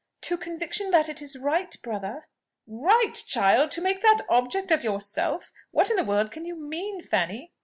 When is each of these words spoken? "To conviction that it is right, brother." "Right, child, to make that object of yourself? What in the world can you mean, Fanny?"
"To 0.21 0.35
conviction 0.35 0.89
that 0.89 1.09
it 1.09 1.21
is 1.21 1.37
right, 1.37 1.79
brother." 1.83 2.23
"Right, 2.65 3.13
child, 3.13 3.69
to 3.69 3.81
make 3.81 4.01
that 4.01 4.25
object 4.29 4.71
of 4.71 4.83
yourself? 4.83 5.53
What 5.69 5.91
in 5.91 5.95
the 5.95 6.03
world 6.03 6.31
can 6.31 6.43
you 6.43 6.55
mean, 6.59 7.01
Fanny?" 7.03 7.53